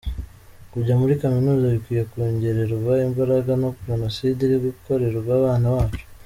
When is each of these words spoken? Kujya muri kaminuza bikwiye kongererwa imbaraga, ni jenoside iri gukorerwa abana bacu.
Kujya 0.71 0.93
muri 1.01 1.13
kaminuza 1.21 1.73
bikwiye 1.75 2.03
kongererwa 2.11 2.93
imbaraga, 3.07 3.51
ni 3.59 3.69
jenoside 3.87 4.39
iri 4.43 4.57
gukorerwa 4.65 5.31
abana 5.39 5.67
bacu. 5.75 6.03